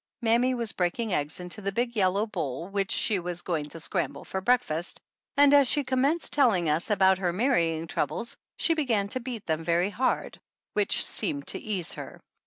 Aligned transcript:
Mammy 0.23 0.55
was 0.55 0.71
breaking 0.71 1.13
eggs 1.13 1.39
into 1.39 1.61
the 1.61 1.71
big 1.71 1.95
yellow 1.95 2.25
bowl 2.25 2.67
which 2.69 2.89
she 2.91 3.19
was 3.19 3.43
going 3.43 3.65
to 3.65 3.79
scramble 3.79 4.23
for 4.25 4.41
breakfast, 4.41 4.99
and 5.37 5.53
as 5.53 5.67
she 5.67 5.83
commenced 5.83 6.33
telling 6.33 6.67
us 6.69 6.89
about 6.89 7.19
her 7.19 7.31
marrying 7.31 7.85
troubles 7.85 8.35
she 8.57 8.73
be 8.73 8.85
gan 8.85 9.09
to 9.09 9.19
beat 9.19 9.45
them 9.45 9.63
very 9.63 9.91
hard, 9.91 10.39
which 10.73 11.05
seemed 11.05 11.45
to 11.45 11.59
ease 11.59 11.93
her. 11.93 12.19